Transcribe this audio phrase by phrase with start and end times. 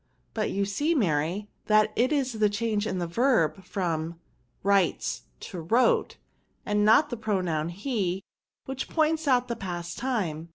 [0.19, 4.19] '* But you see, Mary, that it is the change in the verb, from
[4.63, 6.17] writes to wrote,
[6.65, 8.23] and not the pronoun he,
[8.65, 10.49] which points out the past time.